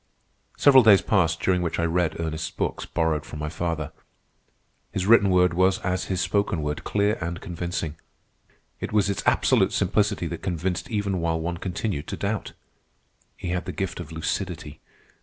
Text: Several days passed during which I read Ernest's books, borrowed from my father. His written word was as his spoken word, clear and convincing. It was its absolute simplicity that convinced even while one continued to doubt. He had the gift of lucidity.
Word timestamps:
Several 0.57 0.81
days 0.81 1.03
passed 1.03 1.39
during 1.41 1.61
which 1.61 1.77
I 1.77 1.83
read 1.85 2.19
Ernest's 2.19 2.49
books, 2.49 2.87
borrowed 2.87 3.23
from 3.23 3.37
my 3.37 3.49
father. 3.49 3.91
His 4.91 5.05
written 5.05 5.29
word 5.29 5.53
was 5.53 5.77
as 5.81 6.05
his 6.05 6.19
spoken 6.19 6.63
word, 6.63 6.83
clear 6.83 7.19
and 7.21 7.39
convincing. 7.39 7.97
It 8.79 8.91
was 8.91 9.11
its 9.11 9.21
absolute 9.27 9.71
simplicity 9.73 10.25
that 10.25 10.41
convinced 10.41 10.89
even 10.89 11.21
while 11.21 11.39
one 11.39 11.57
continued 11.57 12.07
to 12.07 12.17
doubt. 12.17 12.53
He 13.37 13.49
had 13.49 13.65
the 13.65 13.71
gift 13.71 13.99
of 13.99 14.11
lucidity. 14.11 14.79